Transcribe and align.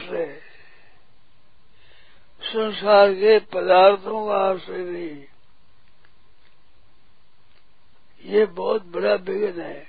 आश्रय 0.00 0.40
संसार 2.42 3.12
के 3.12 3.38
पदार्थों 3.38 4.28
का 4.28 4.34
आश्रय 4.34 4.78
नहीं 4.78 5.24
ये 8.24 8.46
बहुत 8.46 8.86
बड़ा 8.86 9.14
विघ्न 9.14 9.60
है। 9.60 9.86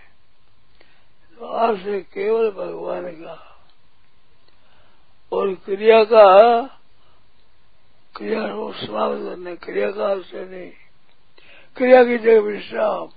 तो 1.40 1.46
आश्रय 1.46 2.00
केवल 2.02 2.52
भगवान 2.52 3.12
का। 3.12 3.64
और 5.34 5.54
क्रिया 5.54 6.04
का, 6.04 6.62
क्रिया 8.16 8.48
को 8.48 8.74
समाप्त 8.74 9.24
करने, 9.24 9.56
क्रिया 9.56 9.92
का 9.92 10.08
आश्रय 10.08 10.46
नहीं। 10.46 10.72
क्रिया 11.76 12.04
की 12.04 12.18
जगह 12.18 12.42
विश्राम। 12.42 13.08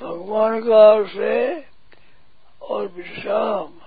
भगवान 0.00 0.68
का 0.68 1.02
आश्रय 1.02 1.68
और 2.62 2.88
विश्राम। 2.88 3.83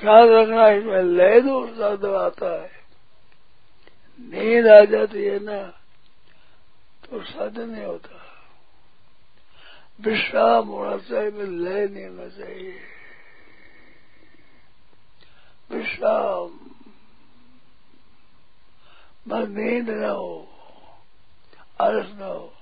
ख्याल 0.00 0.28
रखना, 0.28 0.68
इसमें 0.68 1.02
लय 1.02 1.40
दोष 1.40 1.70
ज़्यादा 1.70 2.18
आता 2.18 2.52
है। 2.62 2.70
नींद 4.20 4.66
आ 4.66 4.84
जाती 4.84 5.24
है 5.24 5.38
ना 5.38 5.62
तो 7.02 7.22
साधन 7.22 7.68
नहीं 7.70 7.84
होता। 7.84 8.16
विश्राम 10.00 10.68
होना 10.68 10.96
चाहिए 10.96 11.30
लय 11.30 11.86
नहीं 11.88 12.04
होना 12.06 12.28
चाहिए। 12.28 12.74
विश्राम। 15.70 16.58
बस 19.28 19.48
नींद 19.48 19.90
न 19.90 20.04
हो, 20.04 20.48
आलस 21.80 22.12
न 22.14 22.22
हो। 22.22 22.52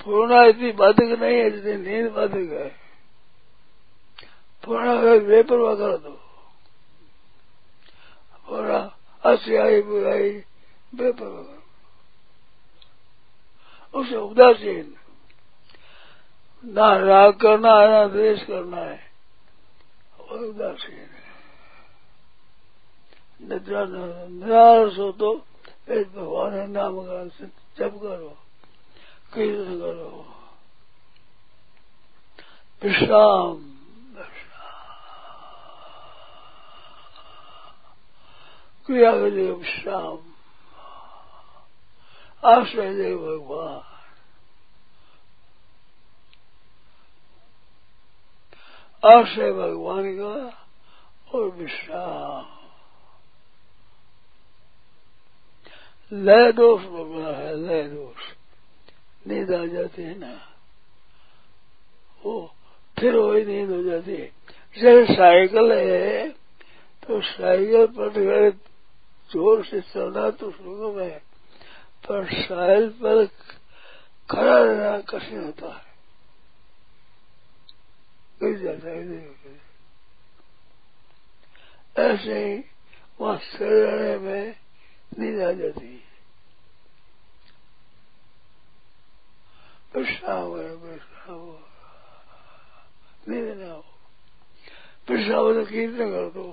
पूर्णा 0.00 0.44
इतनी 0.44 0.72
बाधक 0.72 1.18
नहीं 1.20 1.36
है 1.36 1.50
जितनी 1.50 1.76
नींद 1.76 2.10
बाधक 2.12 2.52
है। 2.52 2.81
पूर्णा 4.64 4.94
बेपरवाह 5.28 5.74
कर 5.74 5.96
दो 5.96 6.10
पूरा 8.48 8.96
अच्छी 9.22 9.56
आई 9.56 9.82
बुराई 9.82 10.30
बेपरवाह 10.94 11.42
करो 11.42 11.58
उसे 14.00 14.16
उदासीन 14.16 14.94
ना 16.64 16.96
राग 16.96 17.32
करना 17.32 17.74
है, 17.74 17.90
ना 17.90 18.06
द्वेष 18.06 18.44
करना 18.44 18.76
है। 18.76 19.10
वो 20.18 20.48
उदासीन 20.48 20.94
है। 20.94 21.22
निराश 23.42 24.98
हो 24.98 25.12
तो 25.12 25.46
इस 25.88 26.06
भगवान 26.06 26.52
है, 26.52 26.66
नाम 26.66 27.00
का 27.00 27.24
जप 27.24 27.98
करो, 28.02 28.38
कीर्तन 29.34 29.78
करो। 29.78 30.36
विश्राम। 32.82 33.71
क्रिया 38.88 39.10
करिए 39.12 39.50
विश्राम 39.52 40.18
आश्रय 42.42 42.92
दे 42.94 43.14
भगवान 43.16 43.80
आश्रय 49.02 49.52
भगवान 49.52 50.10
का 50.16 50.34
और 51.30 51.50
विश्राम 51.50 52.50
लय 56.12 56.50
दोष 56.52 56.82
बोला 56.86 57.36
है 57.36 57.54
लय 57.58 57.82
दोष 57.88 58.32
नींद 59.24 59.52
आ 59.52 59.64
जाती 59.66 60.02
है 60.02 60.18
ना 60.18 60.34
वो 62.22 62.34
फिर 62.96 63.16
वही 63.16 63.44
नींद 63.44 63.70
हो 63.70 63.82
जाती 63.82 64.12
है 64.12 64.30
जैसे 64.76 65.14
साइकिल 65.14 65.72
है 65.72 66.28
तो 67.02 67.20
साइकिल 67.22 67.86
पर 67.98 68.50
ज़ोर 69.32 69.64
से 69.64 69.80
चलना 69.80 70.30
तो 70.30 70.50
शुरू 70.50 70.92
में 70.92 71.18
पर 72.06 72.26
साइकिल 72.32 72.88
पर 73.02 73.26
खड़ा 74.30 74.58
रहना 74.58 74.98
कठिन 75.08 75.44
होता 75.44 75.68
है। 75.74 75.90
गिर 78.40 78.58
जाता 78.58 78.88
है 78.88 79.00
ऐसे 81.98 82.36
ही 82.44 82.54
वहाँ 83.20 83.36
स्थिर 83.38 83.68
रहने 83.68 84.16
में 84.18 84.44
नींद 85.18 85.40
आ 85.42 85.50
जाती 85.52 85.86
है। 85.86 86.00
विश्राम 89.96 90.48
है 90.58 90.68
विश्राम 90.74 91.40
नींद 93.28 93.48
ना 93.58 93.72
हो। 93.72 93.84
विश्राम 95.08 95.52
तो 95.54 95.64
कीर्तन 95.66 96.10
कर 96.10 96.30
दो। 96.30 96.46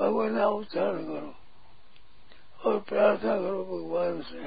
भगवान 0.00 0.32
नाम 0.32 0.52
उच्चारण 0.52 1.04
करो। 1.04 1.34
और 2.64 2.80
प्रार्थना 2.80 3.36
करो 3.36 3.64
भगवान 3.64 4.22
से, 4.22 4.42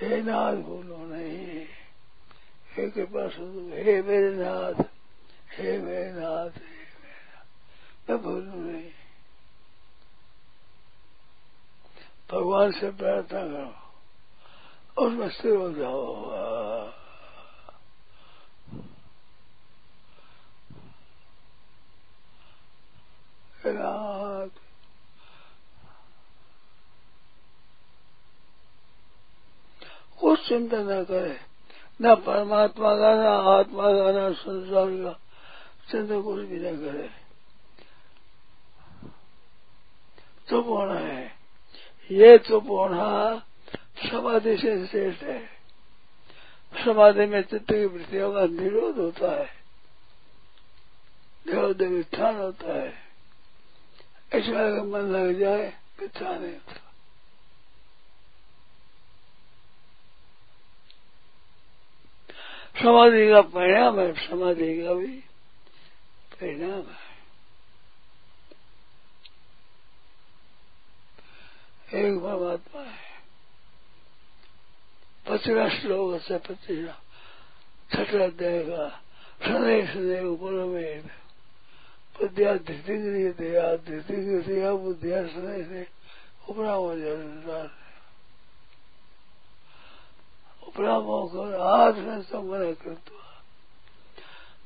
हे 0.00 0.22
नाथ 0.22 0.54
भूलो 0.54 0.96
नहीं, 0.96 1.66
हे 2.72 2.90
कृपा 2.90 3.28
सुधु 3.28 3.68
हे 3.74 4.02
मेरे 4.02 4.30
नाथ, 4.30 4.82
हे 5.58 5.78
मेरे 5.78 6.12
नाथ, 6.12 6.50
हे 6.50 6.82
मेरा 7.02 7.44
मैं 8.10 8.22
भूलू 8.22 8.70
नहीं। 8.70 8.90
भगवान 12.32 12.72
से 12.72 12.90
प्रार्थना 12.90 13.42
करो 13.42 15.06
उसमें 15.06 15.28
स्थिर 15.28 15.56
हो 15.56 15.72
जाओ। 15.72 16.92
नाथ 23.66 24.11
चिंता 30.52 30.76
न 30.76 31.04
करे। 31.04 31.40
न 32.02 32.14
परमात्मा 32.14 32.96
का, 32.96 33.14
न 33.14 33.26
आत्मा 33.58 33.82
का, 33.82 34.12
न 34.12 34.32
संसार 34.32 34.86
का। 34.86 35.20
चिंता 35.90 36.20
कुछ 36.20 36.40
भी 36.40 36.58
न 36.58 36.76
करे। 36.76 37.10
चुप 40.48 40.66
होना 40.66 40.94
है। 40.94 41.32
ये 42.10 42.38
चुप 42.38 42.66
होना 42.70 43.38
समाधि 44.10 44.56
से 44.56 44.86
श्रेष्ठ 44.86 45.22
है। 45.22 45.46
समाधि 46.84 47.26
में 47.26 47.42
चित्त 47.42 47.72
की 47.72 47.84
वृत्तियों 47.84 48.32
का 48.32 48.46
निरोध 48.46 48.98
होता 48.98 49.40
है। 49.40 49.48
देव 51.48 51.94
वित्थान 51.94 52.36
होता 52.36 52.72
है। 52.72 52.94
ऐसा 54.32 54.82
मन 54.82 54.98
लग 54.98 55.38
जाए 55.38 55.74
नहीं 56.02 56.52
होता। 56.52 56.81
समाधि 62.76 63.28
का 63.28 63.40
परिणाम 63.40 64.00
है, 64.00 64.28
समाधि 64.28 64.82
का 64.82 64.94
भी 64.94 65.16
परिणाम 66.40 66.82
है। 66.82 67.12
एक 71.94 72.18
परमात्मा 72.18 72.82
है। 72.82 73.12
पचरा 75.28 75.68
श्लोक 75.68 76.20
से 76.20 76.38
पचरा 76.38 76.98
छठा 77.92 78.24
अध्याय 78.24 78.62
का 78.62 79.00
सदैव 79.42 79.86
सदैव 79.86 80.66
में 80.66 81.02
बुद्धिया 82.18 82.54
दया 83.32 83.76
धृतिगिरी 83.76 84.60
बुद्धिया 84.76 85.26
सदैव 85.26 85.64
से 85.64 85.86
उपरा 86.48 86.72
हो 86.72 86.98
जाए 86.98 87.81
उपरा 90.72 90.94
होकर 90.94 91.54
हाथ 91.60 91.92
में 91.92 92.22
संबंध 92.22 92.76
करता 92.84 93.18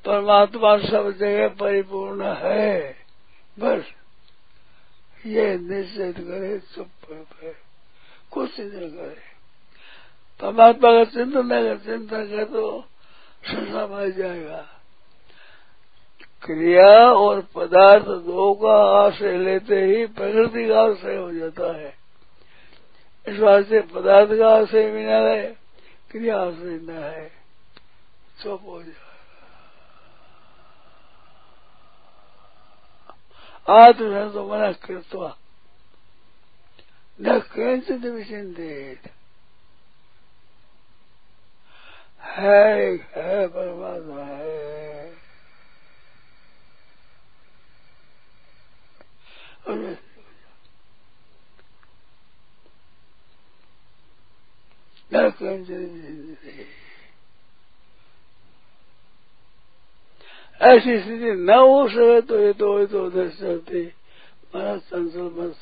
परमात्मा 0.05 0.77
सब 0.79 1.11
जगह 1.11 1.49
परिपूर्ण 1.49 2.27
है। 2.27 2.97
बस, 3.59 3.85
ये 5.27 5.59
निश्चित 5.59 6.19
करे 6.19 6.59
चुप 6.59 6.89
पे 7.11 7.53
कुछ 8.31 8.61
नहीं 8.61 8.91
करे। 8.91 9.25
परमात्मा 10.41 10.91
का 10.93 11.05
चिंतन 11.05 11.49
कर 11.49 11.77
चिंतन 11.77 12.27
करे 12.27 12.45
तो 12.45 12.85
संसार 13.45 13.91
मर 13.91 14.11
जाएगा। 14.11 14.65
क्रिया 16.43 17.11
और 17.13 17.41
पदार्थ 17.55 18.05
दो 18.05 18.55
का 18.55 19.07
आश्रय 19.07 19.39
लेते 19.39 19.75
ही 19.75 20.07
प्रकृति 20.07 20.69
का 20.69 20.81
आश्रय 20.81 21.17
हो 21.17 21.33
जाता 21.33 21.77
है। 21.77 21.95
इस 23.29 23.39
वास्ते 23.39 23.81
पदार्थ 23.81 24.39
का 24.39 24.57
आश्रय 24.57 24.91
भी 24.91 25.05
न 25.05 25.09
है। 25.09 25.66
क्रिया 26.17 26.37
संहिता 26.51 27.05
है। 27.07 27.29
चुप 28.43 28.63
हो 28.65 28.83
जाए 28.83 29.05
आत्मसंतो 33.69 34.33
तो 34.33 34.49
मना 34.49 34.73
कृत्वा 34.73 35.37
न 37.19 37.39
कैंचित 37.53 38.05
विचिंतित 38.05 39.11
है 42.23 42.91
है, 43.13 43.47
परमात्मा 43.49 44.23
है। 44.25 45.11
उसमें 49.69 49.97
ऐसी 60.61 60.99
स्थिति 61.01 61.33
न 61.39 61.51
हो 61.51 61.89
सके 61.89 62.21
तो 62.21 62.39
ये 62.41 62.53
तो 62.53 62.79
ये 62.81 62.87
तो 62.87 63.05
उधर 63.07 63.29
चलते 63.31 63.85
महाराज 64.55 64.81
चंचल 64.81 65.31
मत 65.37 65.55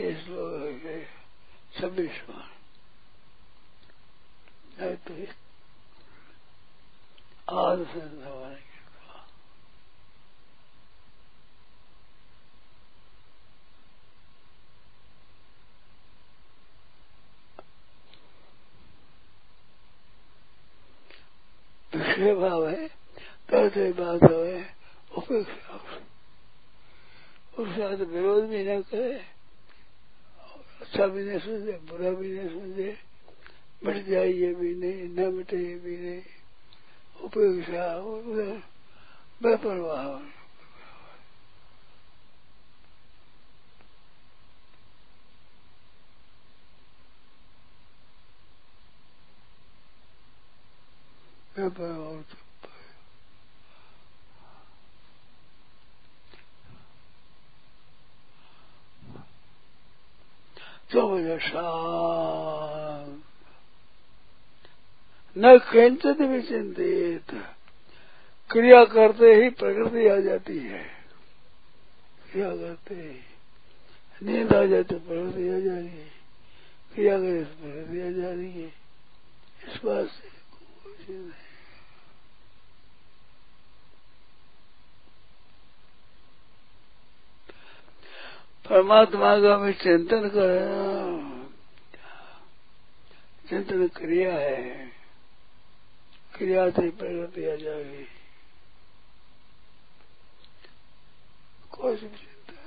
ये 0.00 0.12
श्लोक 0.14 0.84
है 0.84 1.00
छब्बीस 1.80 2.20
तो 4.80 5.14
आध 7.56 7.84
संसार 7.84 8.65
विषय 21.96 22.34
भाव 22.34 22.68
है 22.68 22.88
तरह 23.50 23.92
बात 23.92 24.22
है 24.22 24.76
उपेक्षा 25.18 25.74
उसके 27.58 27.72
साथ 27.72 28.06
विरोध 28.06 28.44
भी 28.44 28.62
न 28.68 28.80
करे 28.82 29.12
अच्छा 30.80 31.06
भी 31.06 31.24
नहीं 31.24 31.38
समझे 31.38 31.72
बुरा 31.90 32.10
भी 32.10 32.28
नहीं 32.28 32.48
समझे 32.48 32.98
मिट 33.84 34.06
जाए 34.06 34.32
ये 34.32 34.54
भी 34.54 34.74
नहीं, 34.74 35.08
न 35.08 35.34
मिटे 35.34 35.56
ये 35.56 35.74
भी 35.74 35.96
नहीं। 35.96 36.22
उपेक्षा 37.24 37.86
बेपरवाह 39.42 40.06
बेपरवाह 51.56 52.22
चौदशान 60.92 63.22
न 65.36 65.58
किंचित 65.58 66.22
भी 66.22 66.42
चिंतित 66.42 67.42
क्रिया 68.50 68.84
करते 68.84 69.34
ही 69.34 69.50
प्रकृति 69.50 70.08
आ 70.08 70.16
जाती 70.16 70.58
है। 70.58 70.90
क्रिया 72.32 72.50
करते 72.50 72.94
ही 72.94 73.20
नींद 74.22 74.54
आ 74.54 74.66
जाती 74.66 74.94
तो 74.94 74.98
प्रकृति 74.98 75.48
आ 75.48 75.58
जा 75.58 75.74
रही 75.74 75.88
है। 75.88 76.10
क्रिया 76.94 77.18
करे 77.18 77.44
तो 77.44 77.54
प्रकृति 77.54 78.00
आ 78.00 78.10
जा 78.10 78.30
रही 78.30 78.62
है। 78.62 78.72
इस 79.68 79.80
बात 79.84 80.06
से 80.06 80.28
कोई 80.28 81.16
नहीं। 81.16 81.45
परमात्मा 88.70 89.40
का 89.40 89.54
हमें 89.54 89.72
चिंतन 89.72 90.28
करना 90.28 91.48
चिंतन 93.48 93.86
क्रिया 93.88 94.34
है। 94.34 94.92
क्रिया 96.34 96.70
से 96.70 96.90
प्रगति 96.90 97.44
आ 97.48 97.54
जाएगी। 97.56 98.04
कोई 101.70 101.96
भी 101.96 102.08
चिंता 102.08 102.62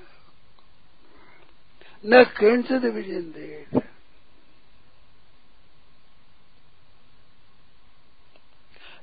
न 2.06 2.24
किंचित 2.24 2.92
भी 2.94 3.04
चिंतित 3.04 3.84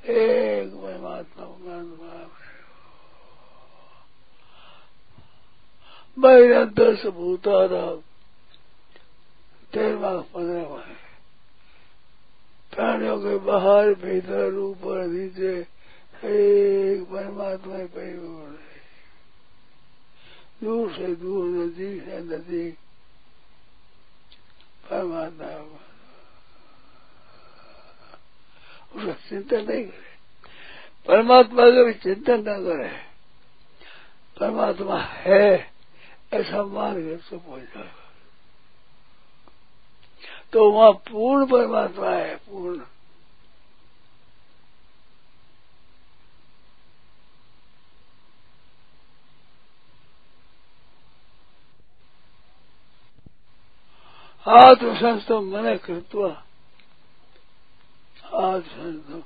एक 0.08 0.70
परमात्मा 0.74 1.44
परमात्मा 1.44 2.35
बहिरंतर 6.18 6.96
से 6.96 7.10
भूताराम 7.10 7.96
तेरवा 9.72 10.20
पंद्रहवा 10.20 10.80
है। 10.80 10.96
प्राणियों 12.74 13.18
के 13.18 13.38
बाहर 13.38 13.94
भीतर 13.94 14.54
ऊपर 14.54 15.06
नीचे 15.06 15.66
एक 16.24 17.02
परमात्मा 17.02 17.74
परिपूर्ण 17.74 18.52
है 18.52 18.76
दूर 20.64 20.92
से 20.92 21.14
दूर, 21.14 21.44
नज़दीक 21.44 22.04
से 22.04 22.18
नज़दीक 22.18 22.74
परमात्मा 24.90 25.80
उसका 28.96 29.12
चिंतन 29.12 29.56
नहीं 29.56 29.84
करे। 29.84 30.16
परमात्मा 31.06 31.62
का 31.62 31.84
भी 31.84 31.94
चिंतन 31.94 32.40
न 32.40 32.64
करे। 32.64 32.88
परमात्मा 34.40 35.00
है। 35.00 35.75
ऐसा 36.32 36.62
मान 36.62 36.94
के 36.94 37.16
चुप 37.16 37.44
हो 37.48 37.58
जाएगा 37.58 38.02
तो 40.52 40.70
वहाँ 40.70 40.92
पूर्ण 40.92 41.46
परमात्मा 41.46 42.10
है, 42.10 42.36
पूर्ण। 42.36 42.84
आत्मसंस्थम 54.46 55.44
मन 55.52 55.76
कृत्वा, 55.76 56.28
आत्मसंस्थम 58.46 59.20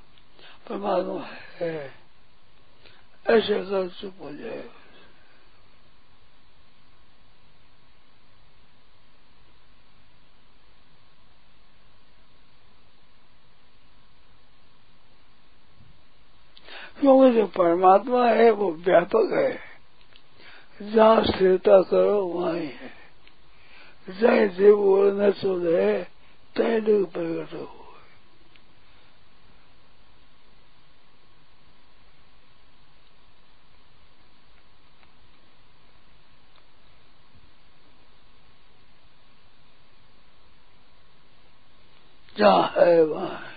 परमात्मा 0.69 1.25
है। 1.61 1.75
ऐसे 3.27 3.65
कर 3.65 3.89
चुप 3.89 4.15
हो 4.21 4.33
जाएगा। 4.33 4.80
क्योंकि 17.01 17.37
जो 17.37 17.47
परमात्मा 17.47 18.29
है, 18.29 18.51
वो 18.51 18.73
व्यापक 18.73 19.31
है। 19.33 19.71
जहाँ 20.93 21.25
स्थिरता 21.25 21.83
करो, 21.83 22.27
वहाँ 22.27 22.55
ही। 22.55 22.71
जय 24.21 24.49
जीव 24.49 25.21
न 25.21 25.33
सुध 25.33 25.67
है, 25.67 26.05
तय 26.57 26.81
प्रकट 27.05 27.55
हो। 27.55 27.95
जहाँ 42.39 42.75
है, 42.77 43.05
वहाँ 43.05 43.29
है 43.29 43.51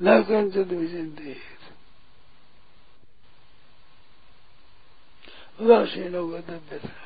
न 0.00 0.22
किंचित 0.22 0.68
विचिंतित 0.68 1.38
उदासीन 5.60 6.12
का 6.12 6.38
दिव्य 6.40 6.78
था 6.78 7.02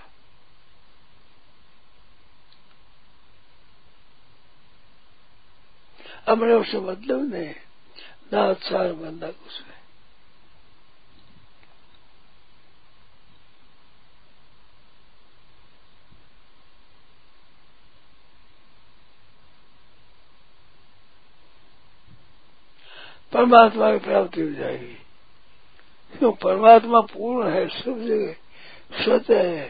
अपने 6.26 6.55
उससे 6.55 6.81
मतलब 6.81 7.33
नहीं 7.33 7.55
ना 8.33 8.49
उत्साह 8.49 8.93
बंदा 8.93 9.31
कुछ 9.31 9.61
नहीं 9.62 9.75
परमात्मा 23.33 23.92
की 23.92 23.99
प्राप्ति 23.99 24.40
हो 24.40 24.50
जाएगी। 24.50 24.95
क्यों? 26.18 26.33
परमात्मा 26.33 27.00
पूर्ण 27.00 27.50
है, 27.50 27.68
सब 27.68 28.06
जगह 28.06 28.33
स्वतः 29.04 29.42
है। 29.42 29.68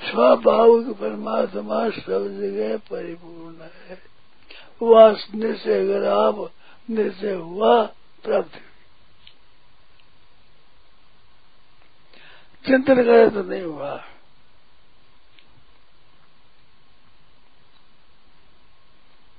स्वाभाविक 0.00 0.96
परमात्मा 0.96 1.90
सब 1.90 2.40
जगह 2.40 2.76
परिपूर्ण 2.76 3.56
है। 3.88 4.02
वह 4.82 5.12
निश्चय, 5.34 5.80
अगर 5.80 6.08
आप 6.08 6.52
निश्चय 6.90 7.34
हुआ, 7.34 7.86
प्राप्ति 8.24 8.58
चिंतन 12.66 12.94
करे 12.94 13.30
तो 13.30 13.42
नहीं 13.42 13.62
हुआ। 13.62 14.04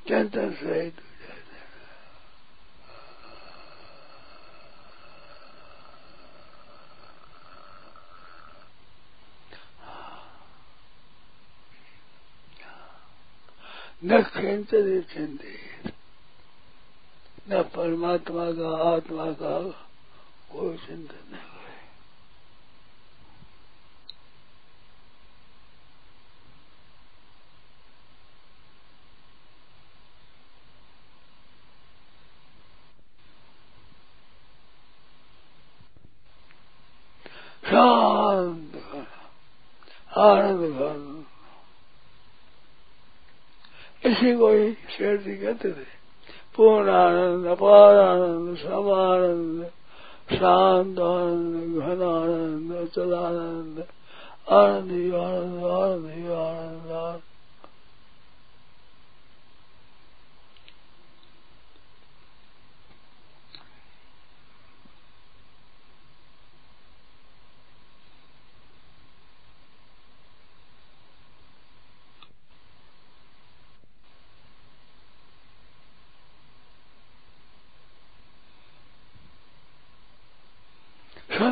चिंतन 0.08 0.54
सहित 0.54 1.02
न 14.02 14.22
खिंचते 14.26 15.02
चिंतित 15.04 15.92
न 17.50 17.62
परमात्मा 17.76 18.46
का 18.52 18.76
आत्मा 18.90 19.26
का 19.34 19.60
कोई 20.52 20.78
चिंतन 20.78 21.32
नहीं 21.32 21.50
शांत 37.64 38.76
आनंद 40.18 40.64
घन 40.78 41.02
इसी 44.04 44.29
को 44.40 44.50
ही 44.50 44.72
शेर 44.98 45.18
जी 45.18 45.36
कहते 45.36 45.70
थे। 45.70 45.88
पूर्ण 46.56 46.90
आनंद 46.90 47.46
अपार 47.48 47.96
आनंद 47.98 48.58
समानंद, 48.58 49.64
शांत 50.32 51.00
आनंद 51.00 51.80
घन 51.80 52.02
आनंद 52.04 52.76
अचल 52.78 53.14
आनंद 53.16 53.84
आनंद 54.50 55.14
आनंद 55.16 55.64
आनंद 55.64 56.32
आनंद 56.32 56.92
आनंद 56.92 57.22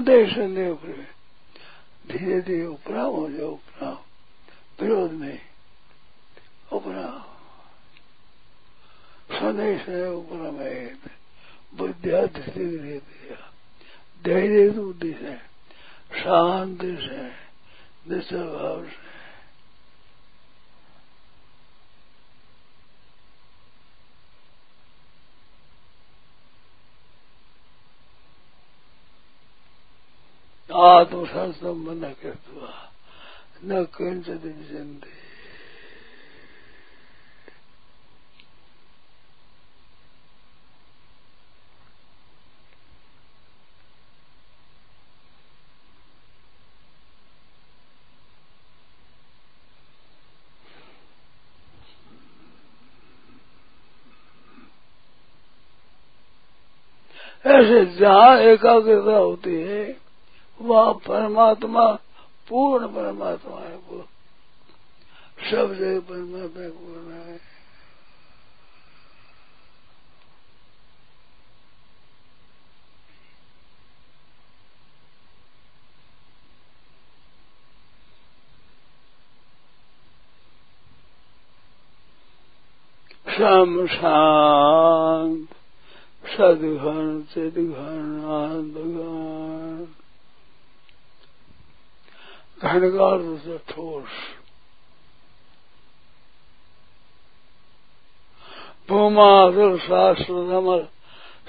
संदेह 0.08 0.34
संदेह 0.34 0.70
ऊपर 0.70 1.08
धीरे 2.12 2.42
धीरे 2.42 2.66
उपराम 2.66 3.06
हो 3.06 3.30
जाओ 3.30 3.48
उपराम 3.48 3.98
विरोध 4.82 5.12
में 5.12 5.42
उपराम 6.72 7.20
संदेश 9.36 9.82
है 9.90 10.12
उपराम 10.12 10.60
है। 10.60 10.96
बुद्धिया 11.76 12.26
धीरे 12.26 13.00
धैर्य 14.24 14.70
बुद्धि 14.70 15.14
से। 15.14 15.36
शांति 16.20 16.98
से। 16.98 17.28
निश्चय 18.16 18.38
भाव 18.38 18.86
से। 18.86 19.07
न 31.94 32.14
कृत्वा 32.24 32.74
न 33.64 33.84
किंचित 33.84 34.46
ऐसे 57.48 57.86
जहाँ 57.86 58.38
एकाग्रता 58.38 59.18
होती 59.18 59.56
है 59.56 60.07
वह 60.62 60.94
परमात्मा, 60.94 61.94
पूर्ण 62.50 62.88
परमात्मा 62.88 63.60
है 63.60 63.76
वो। 63.76 64.08
सब 65.52 65.74
जगह 65.74 66.00
परमात्मा 66.00 66.70
पूर्ण 66.70 67.12
है। 67.12 67.58
सम 83.38 83.88
शांत 83.88 85.48
सदघन 86.38 87.22
चिदघन 87.22 88.26
आनंद 88.26 88.78
घन 88.78 89.94
घनगार 92.62 93.20
से 93.38 93.58
ठोस 93.70 94.22
भूमाधुर 98.90 99.78
शास्त्र 99.80 100.34
समर 100.50 100.88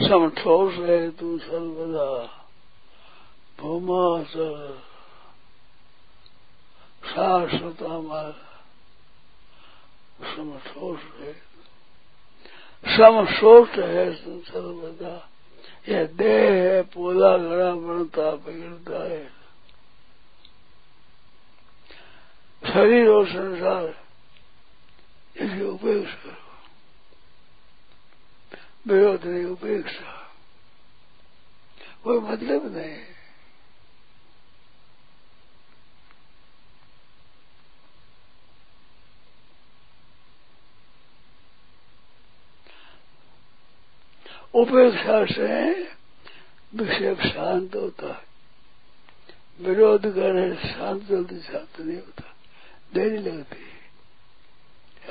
सम 0.00 0.28
ठोस 0.38 0.74
है 0.78 0.98
तू 1.10 1.38
सर्वदा 1.38 2.10
भूमाचल 3.58 4.76
शाश्वत 7.04 7.82
अमर 7.82 8.32
सम 10.26 10.52
ठोस 10.66 11.08
है 11.20 11.32
सम 12.84 13.24
है 13.78 14.10
तू 14.14 14.38
सर्वदा 14.42 15.16
यह 15.88 16.06
देह 16.12 16.52
है 16.52 16.82
पौधा 16.82 17.36
घड़ा 17.38 17.72
बनता 17.72 18.30
बिगड़ता 18.36 19.02
है 19.04 19.37
शरीर 22.68 23.08
और 23.08 23.26
संसार 23.28 23.88
इसकी 25.36 25.64
उपेक्षा 25.64 26.36
विरोध 28.86 29.24
नहीं 29.24 29.44
उपेक्षा 29.44 30.14
कोई 32.04 32.18
मतलब 32.20 32.76
नहीं 32.76 32.96
उपेक्षा 44.54 45.24
से 45.26 45.48
विषय 46.72 47.14
शांत 47.24 47.74
होता 47.76 48.12
है 48.12 48.26
विरोध 49.60 50.06
करने 50.14 50.54
शांत 50.64 51.02
जल्दी 51.02 51.40
शांत 51.42 51.80
नहीं 51.80 51.96
होता 51.96 52.27
देरी 52.94 53.18
लगती 53.18 53.56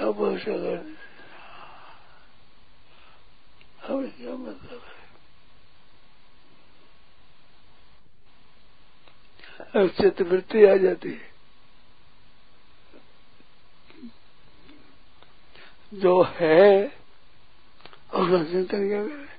अब 0.01 0.23
अगर 0.51 0.95
हमें 3.83 4.11
क्या 4.11 4.33
मतलब 4.33 4.81
है? 4.83 4.97
अब 9.81 9.89
आ 10.65 10.75
जाती 10.75 11.09
है। 11.09 11.37
जो 15.93 16.23
है 16.23 16.87
उसका 18.13 18.43
चिंतन 18.43 18.87
क्या 18.87 19.07
करे? 19.07 19.37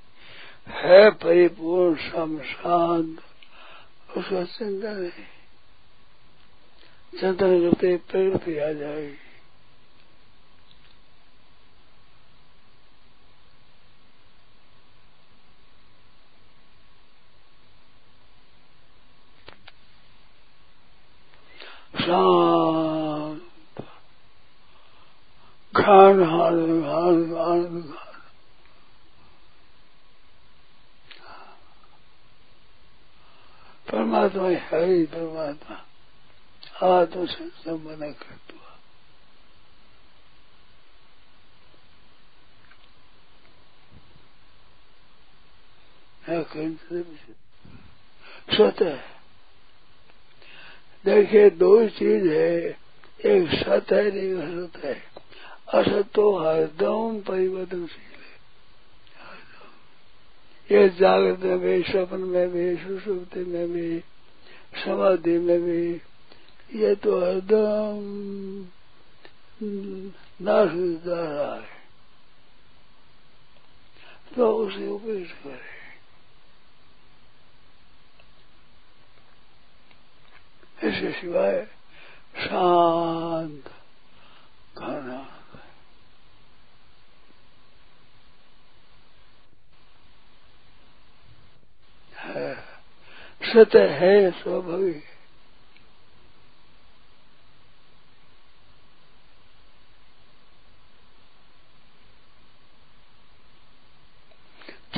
है 0.71 1.11
परिपूर्ण 1.11 1.97
सम 1.97 2.41
शांत 2.41 3.23
उसका 4.17 4.45
चिंतन 4.45 5.05
है 5.05 5.38
चिंतन 7.21 7.71
करते 7.71 7.97
प्रगति 7.97 8.59
आ 8.59 8.73
जाएगी। 8.73 9.17
शांत। 22.01 23.83
घान 25.77 26.23
आनंद 26.23 26.85
आनंद 26.85 27.35
आनंद 27.35 27.95
परमात्मा 33.91 34.49
है 34.49 34.85
ही 34.87 35.05
परमात्मा। 35.05 35.88
हाथों 36.79 37.27
से 37.27 37.49
सब 37.49 37.87
मना 37.87 38.11
कर 38.11 38.35
दो 38.35 38.59
स्वतः 48.57 49.01
देखिए, 51.05 51.51
दो 51.51 51.89
चीज़ 51.89 52.29
है। 52.29 52.79
एक 53.25 53.51
सत 53.51 53.93
है 53.93 54.07
एक 54.07 54.37
असत 54.37 54.85
है। 54.85 55.03
असत 55.75 56.13
तो 56.15 56.39
हरदम 56.39 57.21
परिवर्तनशील 57.21 58.21
है। 58.21 58.39
ये 60.77 60.89
जागृत 60.89 61.39
में 61.39 61.59
भी, 61.59 61.83
स्वप्न 61.83 62.21
में 62.21 62.49
भी, 62.49 62.77
सुसुप्ति 62.77 63.41
में 63.41 63.73
भी, 63.73 64.01
समाधि 64.85 65.39
में 65.39 65.63
भी 65.63 66.01
ये 66.71 66.95
तो 66.95 67.21
हरदम 67.21 68.01
नाश 70.45 70.71
जा 71.05 71.21
रहा 71.23 71.55
है 71.55 71.77
तो 74.37 74.53
उसे 74.57 74.87
उपयोग 74.89 75.27
करे। 75.43 75.77
इसके 80.89 81.13
सिवाय 81.21 81.65
शांत 82.39 83.69
खाना 84.79 85.21
है। 92.17 92.55
सत्य 93.53 93.87
है 93.99 94.31
स्वाभाविक 94.31 95.18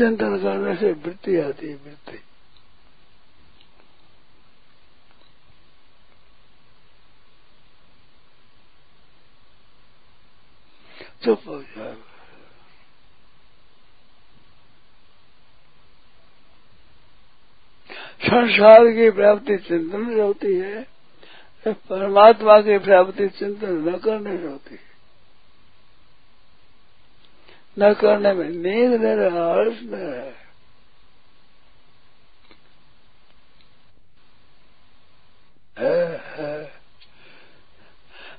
चिंतन 0.01 0.37
करने 0.43 0.75
से 0.77 0.93
वृत्ति 0.99 1.37
आती 1.37 1.69
है, 1.69 1.75
वृत्ति। 1.77 2.19
चुप 11.25 11.43
हो 11.49 11.63
जाएगा 11.63 12.09
संसार 18.23 18.87
की 18.87 19.11
प्राप्ति 19.11 19.57
चिंतन 19.59 20.09
से 20.09 20.21
होती 20.21 20.55
है, 20.55 20.83
परमात्मा 21.67 22.61
की 22.61 22.79
प्राप्ति 22.79 23.29
चिंतन 23.29 23.89
न 23.89 23.99
करने 23.99 24.37
से 24.39 24.47
होती 24.47 24.75
है। 24.75 24.90
न 27.79 27.95
करने 27.95 28.33
में 28.33 28.49
नींद 28.49 29.01
न 29.01 29.07
रहा 29.07 29.53
हर्ष 29.55 29.79
न 29.83 29.95
रहा 29.95 30.41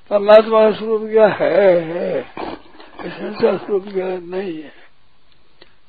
परमात्मा 0.09 0.71
स्वरूप 0.71 1.01
क्या 1.09 1.27
है 1.27 1.79
है? 1.79 2.23
संसार 3.09 3.57
स्वरूप 3.57 3.83
क्या 3.83 4.07
नहीं 4.07 4.63
है। 4.63 4.73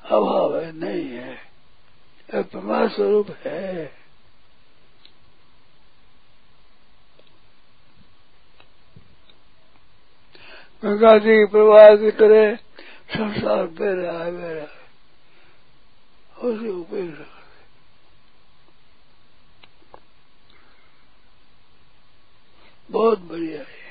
अभाव 0.04 0.58
है, 0.58 0.72
नहीं 0.72 1.08
है। 1.08 1.34
परमात्मा 2.34 2.88
स्वरूप 2.88 3.30
है। 3.44 3.84
गंगा 10.84 11.18
जी 11.18 11.46
प्रवाह 11.46 11.96
की 11.96 12.10
तरह 12.10 12.58
संसार 13.14 13.66
पे 13.66 13.94
रहा 14.02 14.24
है 14.24 14.30
मेरा। 14.30 14.66
उसे 16.38 16.68
उपेक्षा 16.68 17.24
बहुत 22.90 23.18
बढ़िया 23.18 23.60
है। 23.60 23.81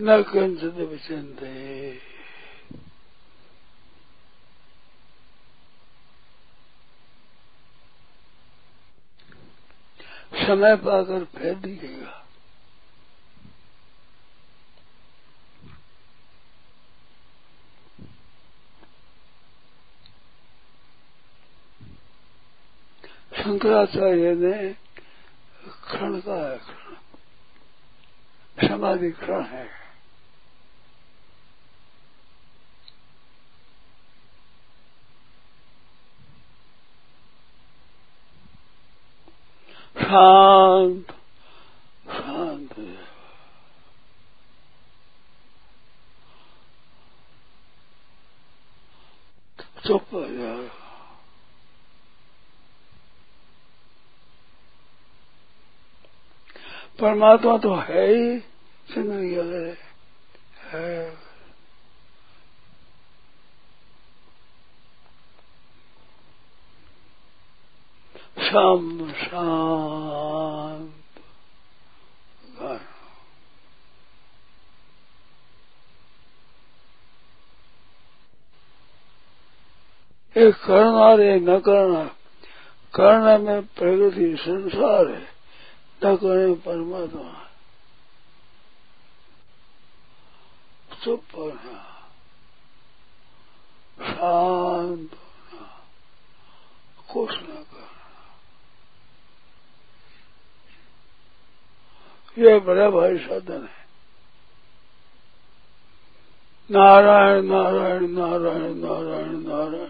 न 0.00 0.22
कंचन 0.22 0.68
विचंते 0.68 1.98
समय 10.36 10.76
पाकर 10.76 11.24
फेर 11.24 11.54
दीजिएगा 11.54 12.16
शंकराचार्य 23.36 24.34
ने 24.34 24.72
क्षण 25.84 26.20
का 26.20 26.36
है, 26.48 26.58
क्षण। 26.58 26.96
समाधि 28.68 29.10
क्षण 29.10 29.42
है। 29.42 29.79
शांत 40.10 41.12
शांत 42.10 42.74
चुप 49.86 50.14
हो 50.14 50.24
जाए 50.26 50.68
परमात्मा 57.00 57.56
तो 57.58 57.74
है 57.74 58.06
ही 58.08 58.38
ज़िंदगी 58.88 59.34
है। 60.70 61.19
शांत 68.50 70.92
एक 80.36 80.54
करना 80.54 81.24
एक 81.24 81.42
न 81.42 81.58
करना 81.58 82.04
करने 82.94 83.38
में 83.38 83.66
प्रगति 83.66 84.36
संसार 84.36 85.08
है, 85.08 85.28
न 86.04 86.16
करने 86.16 86.54
परमात्मा 86.54 87.46
चुप 91.04 91.24
होना 91.36 92.06
शांत 93.98 95.14
होना। 95.14 95.82
कुछ 97.12 97.30
न 97.30 97.64
करना 102.36 102.50
ये 102.50 102.58
बड़ा 102.58 102.90
भारी 102.90 103.18
साधन 103.18 103.52
है। 103.52 103.80
नारायण 106.70 107.44
नारायण 107.44 108.10
नारायण 108.10 108.74
नारायण 108.74 109.36
नारायण। 109.48 109.88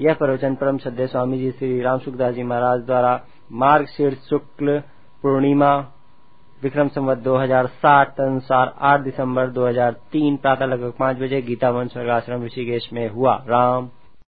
यह 0.00 0.14
प्रवचन 0.14 0.54
परम 0.54 0.78
सद्य 0.78 1.06
स्वामी 1.06 1.38
जी 1.38 1.50
श्री 1.50 1.80
राम 1.80 1.98
सुखदास 1.98 2.34
जी 2.34 2.42
महाराज 2.42 2.80
द्वारा 2.80 3.26
मार्ग 3.52 3.86
शीर्ष 3.86 4.18
शुक्ल 4.18 4.82
पूर्णिमा 5.22 5.76
विक्रम 6.62 6.88
संवत 6.88 7.18
2060 7.18 8.20
अनुसार 8.20 8.74
8 8.80 9.00
दिसंबर 9.00 9.50
2003 9.50 10.36
प्रातः 10.36 10.64
लगभग 10.64 10.92
पाँच 10.98 11.16
बजे 11.16 11.42
गीता 11.42 11.72
मंच 11.72 11.96
आश्रम 11.96 12.44
ऋषिकेश 12.44 12.92
में 12.92 13.08
हुआ। 13.08 13.44
राम 13.48 13.90